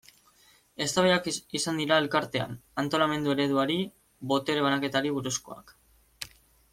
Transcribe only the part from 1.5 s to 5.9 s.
izan dira Elkartean, antolamendu ereduari, botere banaketari buruzkoak.